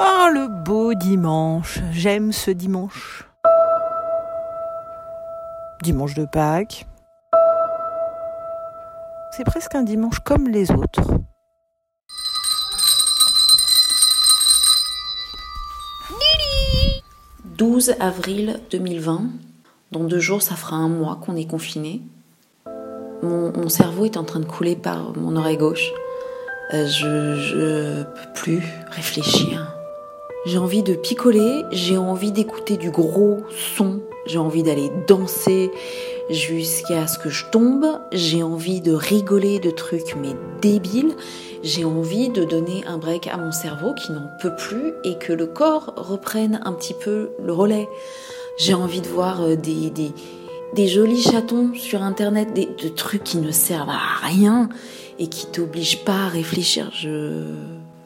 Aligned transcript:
Oh, 0.00 0.28
le 0.32 0.46
beau 0.46 0.94
dimanche. 0.94 1.80
J'aime 1.90 2.30
ce 2.30 2.52
dimanche. 2.52 3.28
Dimanche 5.82 6.14
de 6.14 6.24
Pâques. 6.24 6.86
C'est 9.32 9.42
presque 9.42 9.74
un 9.74 9.82
dimanche 9.82 10.20
comme 10.20 10.46
les 10.46 10.70
autres. 10.70 11.02
«12 17.58 17.94
avril 17.98 18.60
2020. 18.70 19.22
Dans 19.90 20.04
deux 20.04 20.20
jours, 20.20 20.42
ça 20.42 20.54
fera 20.54 20.76
un 20.76 20.88
mois 20.88 21.18
qu'on 21.20 21.34
est 21.34 21.50
confiné. 21.50 22.02
Mon, 23.22 23.68
cerveau 23.68 24.04
est 24.04 24.16
en 24.16 24.22
train 24.22 24.38
de 24.38 24.44
couler 24.44 24.76
par 24.76 25.16
mon 25.16 25.34
oreille 25.34 25.56
gauche. 25.56 25.90
Euh, 26.72 26.86
je, 26.86 27.34
je 27.34 28.04
peux 28.04 28.32
plus 28.34 28.62
réfléchir. 28.92 29.77
J'ai 30.48 30.56
envie 30.56 30.82
de 30.82 30.94
picoler, 30.94 31.66
j'ai 31.72 31.98
envie 31.98 32.32
d'écouter 32.32 32.78
du 32.78 32.90
gros 32.90 33.40
son, 33.76 34.00
j'ai 34.24 34.38
envie 34.38 34.62
d'aller 34.62 34.90
danser 35.06 35.70
jusqu'à 36.30 37.06
ce 37.06 37.18
que 37.18 37.28
je 37.28 37.44
tombe, 37.52 37.84
j'ai 38.12 38.42
envie 38.42 38.80
de 38.80 38.92
rigoler 38.92 39.58
de 39.58 39.70
trucs 39.70 40.16
mais 40.16 40.34
débiles, 40.62 41.14
j'ai 41.62 41.84
envie 41.84 42.30
de 42.30 42.44
donner 42.44 42.82
un 42.86 42.96
break 42.96 43.26
à 43.26 43.36
mon 43.36 43.52
cerveau 43.52 43.92
qui 43.92 44.10
n'en 44.10 44.26
peut 44.40 44.56
plus 44.56 44.94
et 45.04 45.18
que 45.18 45.34
le 45.34 45.44
corps 45.44 45.92
reprenne 45.98 46.62
un 46.64 46.72
petit 46.72 46.94
peu 46.94 47.28
le 47.44 47.52
relais. 47.52 47.86
J'ai 48.56 48.72
envie 48.72 49.02
de 49.02 49.08
voir 49.08 49.42
euh, 49.42 49.54
des, 49.54 49.92
des, 50.72 50.88
jolis 50.88 51.24
chatons 51.24 51.74
sur 51.74 52.02
internet, 52.02 52.54
des, 52.54 52.70
de 52.82 52.88
trucs 52.88 53.24
qui 53.24 53.36
ne 53.36 53.50
servent 53.50 53.90
à 53.90 54.26
rien 54.26 54.70
et 55.18 55.26
qui 55.26 55.46
t'obligent 55.46 56.04
pas 56.06 56.24
à 56.24 56.28
réfléchir. 56.28 56.90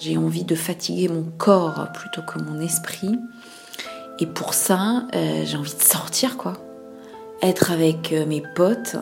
J'ai 0.00 0.16
envie 0.16 0.44
de 0.44 0.54
fatiguer 0.54 1.08
mon 1.08 1.24
corps 1.36 1.88
plutôt 1.92 2.22
que 2.22 2.38
mon 2.38 2.58
esprit. 2.58 3.18
Et 4.18 4.26
pour 4.26 4.54
ça, 4.54 5.06
euh, 5.14 5.44
j'ai 5.44 5.56
envie 5.56 5.74
de 5.74 5.82
sortir, 5.82 6.38
quoi. 6.38 6.54
Être 7.42 7.70
avec 7.70 8.12
euh, 8.12 8.24
mes 8.26 8.42
potes 8.54 8.96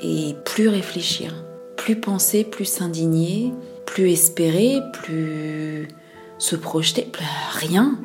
et 0.00 0.36
plus 0.44 0.68
réfléchir. 0.68 1.34
Plus 1.76 1.96
penser, 1.96 2.44
plus 2.44 2.66
s'indigner, 2.66 3.52
plus 3.86 4.10
espérer, 4.10 4.80
plus 4.92 5.88
se 6.38 6.56
projeter. 6.56 7.10
Rien. 7.52 7.98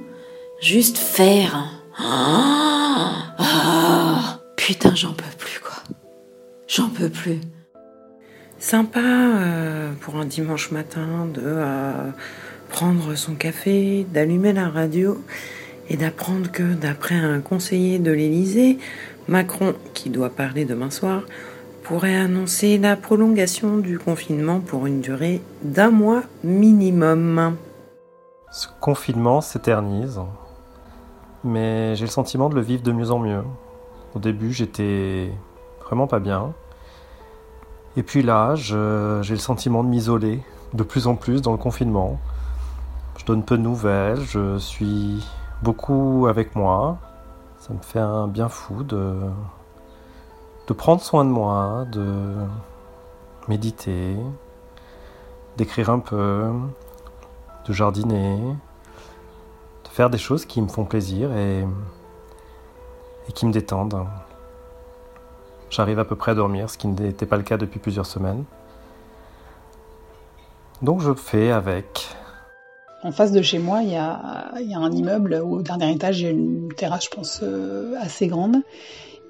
Juste 0.62 0.98
faire. 0.98 1.66
Ah, 1.98 3.36
ah, 3.38 4.40
putain, 4.56 4.96
j'en 4.96 5.14
peux 5.14 5.24
plus, 5.38 5.60
quoi. 5.60 5.84
J'en 6.68 6.90
peux 6.90 7.10
plus. 7.10 7.42
Sympa 8.60 9.00
euh, 9.00 9.94
pour 10.02 10.18
un 10.18 10.26
dimanche 10.26 10.72
matin 10.72 11.26
de 11.34 11.42
euh, 11.46 12.10
prendre 12.68 13.16
son 13.16 13.36
café, 13.36 14.06
d'allumer 14.12 14.52
la 14.52 14.68
radio 14.68 15.18
et 15.88 15.96
d'apprendre 15.96 16.52
que 16.52 16.74
d'après 16.74 17.16
un 17.16 17.40
conseiller 17.40 18.00
de 18.00 18.12
l'Élysée, 18.12 18.78
Macron, 19.30 19.76
qui 19.94 20.10
doit 20.10 20.30
parler 20.30 20.66
demain 20.66 20.90
soir, 20.90 21.22
pourrait 21.84 22.18
annoncer 22.18 22.78
la 22.78 22.98
prolongation 22.98 23.78
du 23.78 23.98
confinement 23.98 24.60
pour 24.60 24.88
une 24.88 25.00
durée 25.00 25.42
d'un 25.64 25.90
mois 25.90 26.24
minimum. 26.44 27.56
Ce 28.52 28.68
confinement 28.82 29.40
s'éternise, 29.40 30.20
mais 31.46 31.96
j'ai 31.96 32.06
le 32.06 32.12
sentiment 32.12 32.50
de 32.50 32.56
le 32.56 32.62
vivre 32.62 32.84
de 32.84 32.92
mieux 32.92 33.10
en 33.12 33.20
mieux. 33.20 33.44
Au 34.16 34.20
début, 34.20 34.52
j'étais 34.52 35.32
vraiment 35.86 36.08
pas 36.08 36.20
bien. 36.20 36.54
Et 38.00 38.04
puis 38.04 38.24
là, 38.24 38.56
j'ai 38.56 39.34
le 39.34 39.40
sentiment 39.40 39.84
de 39.84 39.90
m'isoler 39.90 40.42
de 40.74 40.84
plus 40.84 41.06
en 41.08 41.18
plus 41.18 41.42
dans 41.42 41.52
le 41.52 41.58
confinement. 41.58 42.18
Je 43.18 43.26
donne 43.26 43.44
peu 43.44 43.58
de 43.58 43.62
nouvelles, 43.62 44.22
je 44.22 44.58
suis 44.58 45.22
beaucoup 45.64 46.28
avec 46.30 46.56
moi. 46.56 46.98
Ça 47.58 47.74
me 47.74 47.80
fait 47.82 48.00
un 48.00 48.30
bien 48.30 48.48
fou 48.48 48.84
de, 48.84 49.16
de 50.68 50.74
prendre 50.74 51.02
soin 51.02 51.26
de 51.26 51.30
moi, 51.30 51.84
de 51.92 52.36
méditer, 53.50 54.16
d'écrire 55.58 55.90
un 55.90 56.00
peu, 56.00 56.54
de 57.68 57.74
jardiner, 57.74 58.38
de 59.84 59.90
faire 59.90 60.10
des 60.10 60.18
choses 60.18 60.46
qui 60.46 60.62
me 60.62 60.70
font 60.70 60.86
plaisir 60.86 61.34
et, 61.34 61.68
et 63.28 63.32
qui 63.34 63.46
me 63.46 63.52
détendent. 63.52 64.06
J'arrive 65.70 66.00
à 66.00 66.06
peu 66.06 66.16
près 66.16 66.32
à 66.32 66.36
dormir, 66.36 66.70
ce 66.70 66.78
qui 66.78 66.88
n'était 66.88 67.26
pas 67.26 67.38
le 67.38 67.44
cas 67.44 67.58
depuis 67.58 67.80
plusieurs 67.80 68.06
semaines. 68.06 68.44
Donc 70.82 71.02
je 71.02 71.14
fais 71.14 71.52
avec. 71.52 72.08
En 73.04 73.12
face 73.12 73.32
de 73.32 73.42
chez 73.42 73.60
moi, 73.60 73.82
il 73.82 73.92
y 73.92 73.96
a, 73.96 74.52
y 74.62 74.74
a 74.74 74.80
un 74.80 74.92
immeuble 74.92 75.42
où 75.44 75.56
au 75.56 75.62
dernier 75.62 75.92
étage, 75.92 76.20
il 76.20 76.24
y 76.24 76.28
a 76.28 76.32
une 76.32 76.74
terrasse, 76.76 77.06
je 77.06 77.10
pense, 77.16 77.40
euh, 77.44 77.96
assez 78.00 78.28
grande. 78.28 78.58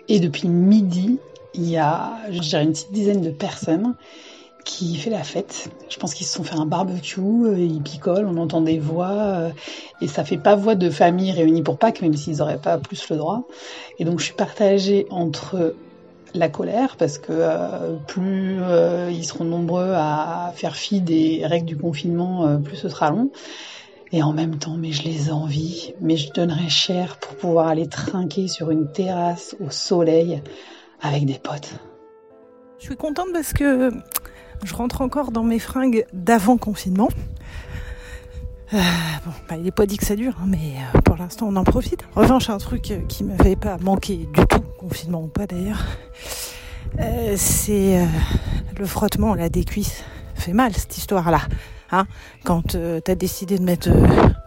Et 0.07 0.19
depuis 0.19 0.47
midi, 0.47 1.19
il 1.53 1.69
y 1.69 1.77
a, 1.77 2.13
je 2.31 2.39
dirais, 2.39 2.63
une 2.63 2.71
petite 2.71 2.91
dizaine 2.91 3.21
de 3.21 3.29
personnes 3.29 3.95
qui 4.65 4.95
fait 4.95 5.09
la 5.09 5.23
fête. 5.23 5.69
Je 5.89 5.97
pense 5.97 6.13
qu'ils 6.13 6.25
se 6.25 6.33
sont 6.33 6.43
fait 6.43 6.55
un 6.55 6.65
barbecue, 6.65 7.21
euh, 7.21 7.59
ils 7.59 7.81
picolent, 7.81 8.27
on 8.27 8.37
entend 8.37 8.61
des 8.61 8.79
voix, 8.79 9.11
euh, 9.11 9.49
et 10.01 10.07
ça 10.07 10.23
fait 10.23 10.37
pas 10.37 10.55
voix 10.55 10.75
de 10.75 10.89
famille 10.89 11.31
réunie 11.31 11.63
pour 11.63 11.77
Pâques, 11.77 12.01
même 12.01 12.15
s'ils 12.15 12.37
n'auraient 12.37 12.59
pas 12.59 12.77
plus 12.77 13.09
le 13.09 13.17
droit. 13.17 13.43
Et 13.97 14.05
donc 14.05 14.19
je 14.19 14.25
suis 14.25 14.33
partagée 14.33 15.07
entre 15.09 15.75
la 16.33 16.49
colère 16.49 16.95
parce 16.97 17.17
que 17.17 17.31
euh, 17.31 17.97
plus 18.07 18.61
euh, 18.61 19.09
ils 19.11 19.25
seront 19.25 19.45
nombreux 19.45 19.93
à 19.95 20.51
faire 20.55 20.75
fi 20.75 21.01
des 21.01 21.41
règles 21.45 21.65
du 21.65 21.77
confinement, 21.77 22.45
euh, 22.45 22.57
plus 22.57 22.75
ce 22.75 22.89
sera 22.89 23.09
long. 23.09 23.31
Et 24.11 24.23
en 24.23 24.33
même 24.33 24.57
temps, 24.57 24.75
mais 24.75 24.91
je 24.91 25.03
les 25.03 25.31
envie, 25.31 25.93
mais 26.01 26.17
je 26.17 26.31
donnerais 26.31 26.69
cher 26.69 27.17
pour 27.17 27.35
pouvoir 27.35 27.67
aller 27.67 27.87
trinquer 27.87 28.47
sur 28.47 28.71
une 28.71 28.91
terrasse 28.91 29.55
au 29.59 29.69
soleil 29.69 30.41
avec 31.01 31.25
des 31.25 31.37
potes. 31.37 31.75
Je 32.79 32.85
suis 32.85 32.95
contente 32.95 33.27
parce 33.33 33.53
que 33.53 33.91
je 34.63 34.73
rentre 34.73 35.01
encore 35.01 35.31
dans 35.31 35.43
mes 35.43 35.59
fringues 35.59 36.05
d'avant 36.11 36.57
confinement. 36.57 37.09
Euh, 38.73 38.77
bon, 39.25 39.31
bah, 39.49 39.55
il 39.57 39.63
n'est 39.63 39.71
pas 39.71 39.87
dit 39.87 39.97
que 39.97 40.05
ça 40.05 40.15
dure, 40.15 40.33
hein, 40.39 40.45
mais 40.47 40.75
euh, 40.95 41.01
pour 41.01 41.17
l'instant 41.17 41.47
on 41.49 41.55
en 41.55 41.63
profite. 41.63 42.03
En 42.15 42.21
revanche, 42.21 42.49
un 42.51 42.59
truc 42.59 42.91
euh, 42.91 43.01
qui 43.07 43.23
m'avait 43.23 43.55
pas 43.55 43.77
manqué 43.79 44.27
du 44.31 44.45
tout, 44.45 44.61
confinement 44.79 45.23
ou 45.23 45.27
pas 45.27 45.47
d'ailleurs, 45.47 45.83
euh, 46.99 47.33
c'est 47.35 48.07
le 48.77 48.85
frottement 48.85 49.33
là 49.33 49.49
des 49.49 49.65
cuisses. 49.65 50.03
Fait 50.35 50.53
mal 50.53 50.73
cette 50.73 50.97
histoire-là, 50.97 51.41
hein 51.91 52.05
Quand 52.45 52.77
t'as 53.03 53.15
décidé 53.15 53.57
de 53.57 53.63
mettre 53.63 53.89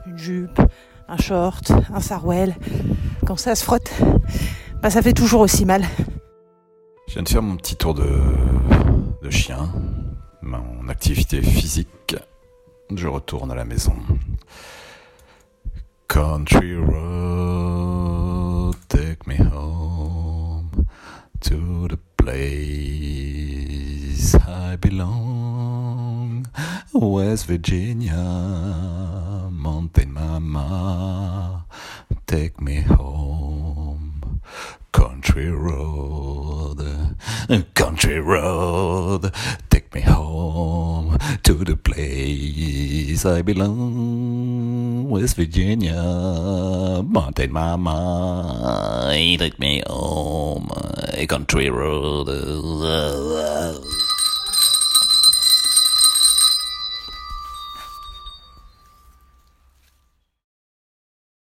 une 0.07 0.17
jupe, 0.17 0.61
un 1.09 1.17
short, 1.17 1.73
un 1.93 2.01
sarouel, 2.01 2.55
quand 3.27 3.37
ça 3.37 3.55
se 3.55 3.65
frotte, 3.65 3.93
bah 4.83 4.89
ça 4.89 5.03
fait 5.03 5.13
toujours 5.13 5.41
aussi 5.41 5.67
mal. 5.67 5.85
Je 7.09 7.15
viens 7.15 7.23
de 7.23 7.29
faire 7.29 7.43
mon 7.43 7.57
petit 7.57 7.77
tour 7.77 7.93
de, 7.93 8.09
de 9.23 9.31
chien, 9.31 9.69
mon 10.41 10.89
activité 10.89 11.43
physique 11.43 12.17
je 12.99 13.09
retourne 13.09 13.51
à 13.51 13.55
la 13.55 13.65
maison. 13.65 13.95
Country 16.09 16.77
road, 16.77 18.75
take 18.89 19.27
me 19.27 19.37
home 19.37 20.71
to 21.41 21.89
the 21.89 21.99
place 22.17 24.35
I 24.47 24.77
belong. 24.77 26.47
West 26.93 27.47
Virginia, 27.47 29.49
Mountain 29.51 30.13
Mama, 30.13 31.65
take 32.27 32.61
me 32.61 32.83
home. 32.83 34.41
Country 34.93 35.51
road, 35.51 37.17
country 37.75 38.21
road, 38.21 39.33
take 39.71 39.95
me 39.95 40.03
home 40.03 40.92
to 41.43 41.55
the 41.55 41.77
place 41.77 43.25
I 43.25 43.43
belong. 43.43 45.09
West 45.09 45.37
Virginia, 45.37 47.03
Mountain 47.03 47.53
Mama, 47.53 49.11
take 49.13 49.59
me 49.59 49.83
oh 49.87 50.59
home. 50.59 50.69
Country 51.29 51.71
road. 51.71 52.29